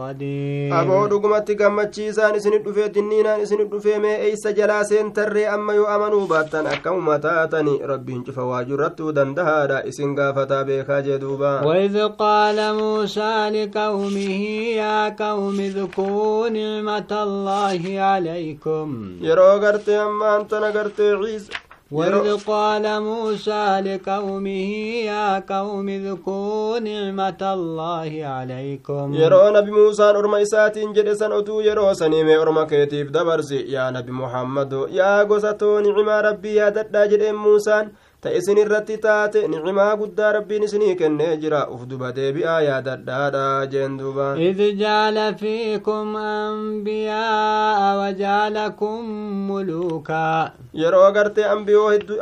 [0.00, 5.86] qadiir aboo dhugumatti gammachiisaan isinit dhufee dinniinaan isinit dhufee mee eeysa jalaa seentarree amma yoo
[5.98, 12.58] amanuu baattan akkamuma taatani rabbiin cufa waajurrattuu dandahaadha isin gaafataa beekaa jee duuba وإذ قال
[12.74, 14.34] موسى لقومه
[14.82, 18.88] يا قوم اذكروا نعمة الله عليكم.
[19.20, 21.52] يرو غرتي أما أنت نغرتي عيسى.
[21.92, 24.70] وإذ قال موسى لقومه
[25.10, 29.14] يا قوم اذكروا نعمة الله عليكم.
[29.14, 33.60] يرو نبي موسى أرمى إساتين جدسا أتو يرو سنيمي أرمى كيتيف دبرسي.
[33.74, 37.88] يا نبي محمد يا قصتو نعمة ربي يا ددا جدين موسى.
[38.24, 43.98] Ta isin irratti taate nicimaa guddaa rabbiin isinii kennee jira uf duba deebi'aa yaadadhaadha jeen
[44.00, 49.10] duuba id jaala fiikum ambiyaa'a wajaalakum
[49.50, 50.38] muluukaa
[50.82, 51.44] yeroo gartee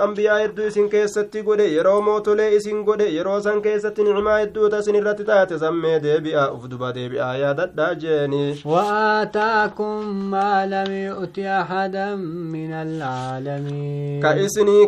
[0.06, 5.00] ambiyaa hedduu isin keessatti godhe yeroo mootolee isin godhe yeroo san keessatti nicimaa hedduuta isin
[5.02, 12.14] irratti taate sammee deebi'a uf duba deebi'aa yaadadhaa jeeni وآتاكم ما لم يؤت أحدا
[12.54, 14.22] من العالمين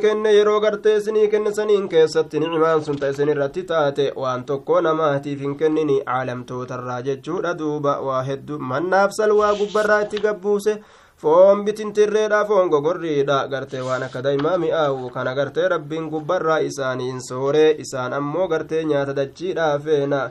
[0.05, 4.81] kenne yeroo gartee isinii kenne saniin keessatti nicimaan sun ta isin irratti taate waan tokko
[4.89, 10.77] namaatiif hin kennini caalamtootarraa jechuudha duuba waa hedduu mannaaf salwaa gubbarraa itti gabbuuse
[11.25, 17.69] foon bitintirreedha foon gogorriidha gartee waan akka daa'imaa mi'aawu kana gartee rabbiin gubbarraa isaaniin sooree
[17.85, 20.23] isaan ammoo gartee nyaata dachiidhaa feena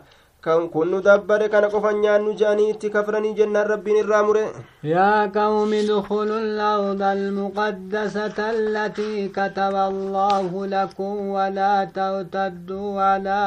[0.44, 4.44] kun nu dabbare kana qofan nyaannu je'anii itti kafranii jennaan rabbiin irraa mure.
[4.84, 13.42] يا قوم ادخلوا الأرض المقدسة التي كتب الله لكم ولا ترتدوا على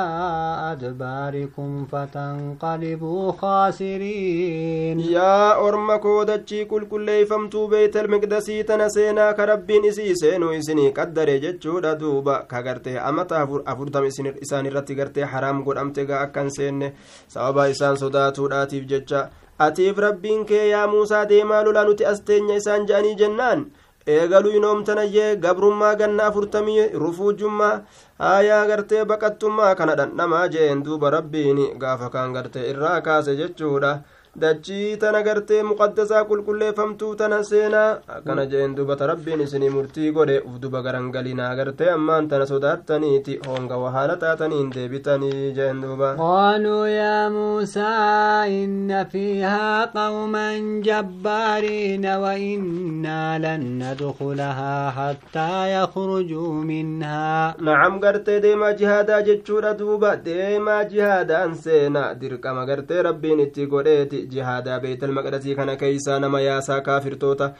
[0.72, 10.50] أدباركم فتنقلبوا خاسرين يا أرم كودتشي كل كل فمتو بيت المقدس تنسينا كربين إسي سينو
[10.50, 14.04] إسني قدر جتشو دوبا كغرتي أمتا أفرتم
[14.42, 16.96] إسان رتي غرتي حرام قد أمتغا أكن سين himne
[17.28, 19.28] sababaa isaan sodaatuudhaatiif jecha
[19.58, 23.66] atiif rabbiin kee yaa muusaa deemaa lolaa nuti as teenya isaan je'anii jennaan?
[24.06, 27.80] Eegaluu inoomtanayyee gabrummaa ganna afurtamii rufuujummaa
[28.18, 33.98] haayaa gartee baqattummaa kana dhandhamaa jeen duuba rabbiin gaafa kaan gartee irraa kaase jechuudha.
[34.42, 40.56] Dachii tana gartee muqaddasaa qulqulleeffamtuu tana seenaa akkana jeen dubata rabbiin isinii murtii godhe uf
[40.64, 48.44] duba garangalinaa gartee ammaan tana sodaattaniiti honga wahaala taataniin deebitanii jeen duuba qaaluu yaa muusaa
[48.58, 59.22] inna fiihaa qawman jabbaariina wa innaa lan nadkulahaa hattaa yakhrujuu minhaa nacam gartee deemaa jihaadaa
[59.30, 66.18] jechuudha duuba deemaa jihaadaan seenaa dirqama gartee rabbiin itti godheeti jihaadaa beeytal maqdasii kana keeysaa
[66.24, 67.50] nama yaasaa kaafirtoota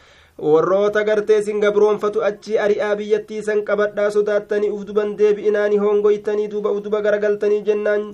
[0.52, 6.70] warroota gartee sin gabroonfatu achii ari'aa biyyattii san qabadhaa sodaattanii uf duban deebi'inaani hongoytanii duuba
[6.76, 8.04] uf duba garagaltanii jennaan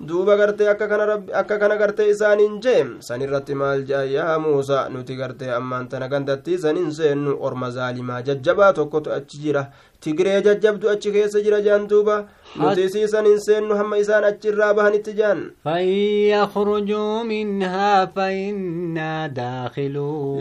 [0.00, 5.50] duuba gartee akka kana gartee isaaniin jee san irratti maal jea yaa muusa nuti gartee
[5.50, 9.64] ammaan tana gandattii sanin seennu orma zaalimaa jajjabaa tokkotu achi jira
[10.00, 12.16] tigiree jajjabdu achi keessa jira jaan duuba
[12.56, 15.42] nuti isiisan hin seennu hamma isaan achirraa bahanitti jaan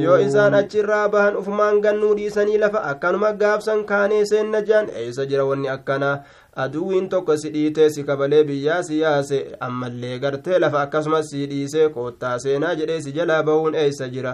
[0.06, 5.46] yoo isaan achirraa bahan ufumaan gannuu dhiisanii lafa akkanuma gaafsan kaanee seenna jaan eeysa jira
[5.50, 6.18] wanni akkanaa
[6.64, 11.90] aduwwiin tokko si dhiitee si kabalee biyyaa si yaase ammallee gartee lafa akkasumas si dhiisee
[11.90, 14.34] koottaa seenaa jedhee si jalaa bahuun eeysa jira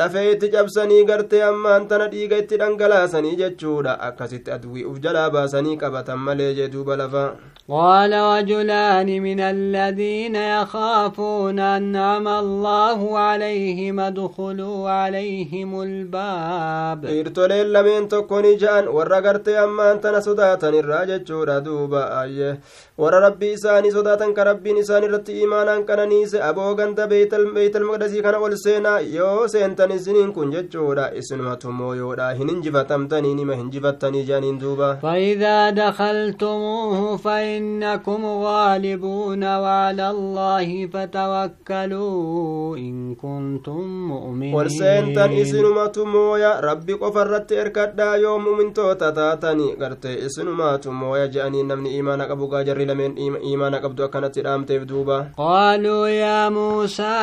[0.00, 5.76] lafee itti cabsanii gartee ammaan tana dhiiga itti dhangalaasanii jechuudha akkasitti aduwwii uf jalaa baasanii
[5.84, 7.24] qabatan malee jee duuba lafa
[7.70, 17.04] قال رجلان من الذين يخافون أنعم الله عليهم ادخلوا عليهم الباب.
[17.04, 22.60] إرتولي لمن تكوني جان ورقرت أما أنت نسداتا الراجة دوبا أيه.
[22.98, 27.44] Warra rabbii isaanii sodaatan ka rabbiin isaan irratti imaanaan qananiise aboo ganda beeytal
[27.88, 34.24] maqdasii kana ol seenaa yoo seentan isiniin kun jechuudha isinumatu mooyoodha hin injifatamtanii nima hinjifattanii
[34.30, 46.06] jedhaniin duuba فإذا دخلتموه فإنكم غالبون وعلى الله فتوكلوا إن كنتم مؤمنين ol seentan isinumatu
[46.06, 52.48] mooya rabbi qofa irratti erkadhaa yoo mumintoota taatanii gartee isinumaatu mooya je'anii namni imaana qabu
[52.48, 53.14] gaa jarri lameen
[53.52, 57.16] imaana qabdu akkanatti dhaamteef duuba قالوا يا موسى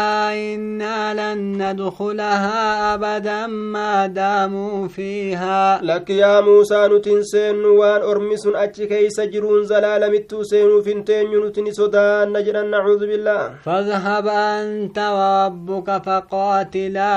[0.55, 8.55] إنا لن ندخلها أبدا ما داموا فيها lakki yaa muusaa nutin seennu waan ormi sun
[8.55, 14.97] achi keeysa jiruun zalaalamittuu seenuuf hin teenyu nuti ni sodaanna jedhan nacuudu billah فاذهب أنت
[14.99, 17.16] وربك فقاتلا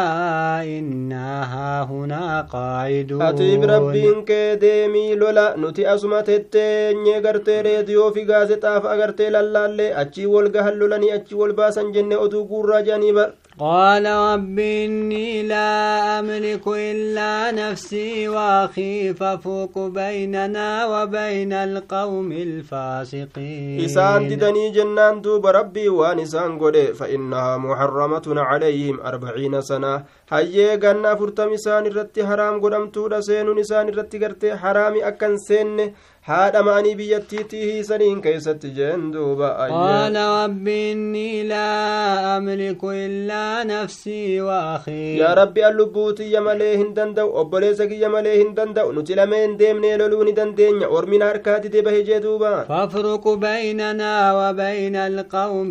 [0.78, 8.88] إنا هاهنا قاعدون atiif rabbiin kee deemii lola nuti asuma tetteenye gartee reediyoo fi gaazexaaf
[8.94, 13.28] agartee lallaallee achii wol gahan lolanii achii wol baasan jenne oduu guurraa jedhanii bar
[13.58, 15.70] قال رب إني لا
[16.18, 23.88] أملك إلا نفسي وأخي ففوق بيننا وبين القوم الفاسقين
[24.30, 31.52] didanii jennaan duuba rabbii waan isaan godhe فإنها محرمة عليهم أربعين سنة hayyee ganna afurtam
[31.52, 35.94] isaan irratti haraam godhamtuudha seenuun isaan irratti gartee haraami akkan seenne
[36.28, 45.18] haadha ma'anii biyyattiitii hiisaniin keessatti jeen duuba قال رب إني لا أملك إلا نفسي وأخي
[45.20, 49.96] yaa rabbi an lubbuutiyya malee hin danda'u obboleessa kiyya malee hin danda'u nuti lameen deemnee
[50.02, 55.70] loluu ni dandeenya ormina harkaa dide bahe jee duuba فافرق بيننا وبين القوم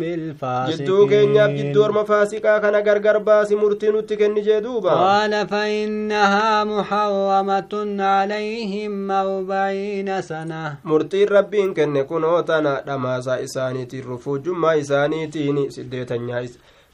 [0.68, 6.64] jidduu keenyaaf jidduu orma faasiqaa kana gargar baasi murtii nutti kenni jee duuba قال فإنها
[6.64, 16.40] محرمة عليهم أربعين سنة murtiin rabbiin kenne kunoo tana dhamaasaa isaaniitiin rufuujummaa isaaniitiin siddeetanyaa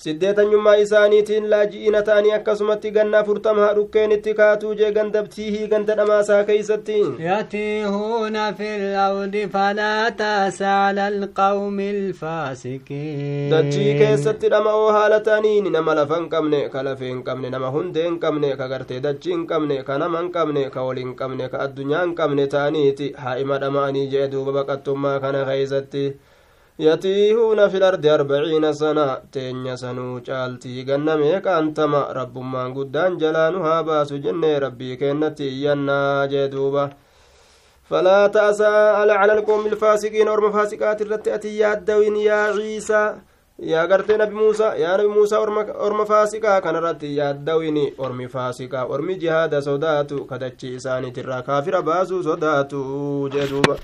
[0.03, 6.97] siddeetanyummaa isaaniitiin laaji'ina ta'anii akkasumatti ganna afurtamaa dhukkeen itti kaatuu jee gandabtiihii ganda dhamaasaa keeysatti
[7.19, 16.17] يتيهون في الأرض فلا تأس على القوم الفاسقين dachii keessatti dhama'oo haala ta'aniin nama lafa
[16.21, 19.83] hin qabne ka lafee hin qabne nama hundee hin qabne ka gartee dachii hin qabne
[19.89, 24.07] ka nama hin qabne ka wal hin qabne ka addunyaa hin qabne ta'aniiti haa'ima dhama'anii
[24.17, 26.05] jee duuba baqattummaa kana keeysatti
[26.86, 34.18] yatiihuuna fi lardi arbaciina sana teenya sanuu caaltii ganna meeqaantama rabbummaan guddaan jalaanu haa baasu
[34.26, 36.90] jennee rabbii kennatti iyyannaa jee duuba
[37.90, 38.66] فلا تأسى
[39.20, 43.04] على القوم الفاسقين أرم فاسقات الرتي يا الدوين يا عيسى
[43.60, 45.40] yaa gartee nabi muusaa yaa nabi muusaa
[45.86, 52.80] orma faasiqaa kanarratti yaaddawini ormi faasiqaa ormi jihaada sodaatu kadachi isaaniitirraa kaafira baasuu sodaatu
[53.34, 53.76] jee duuba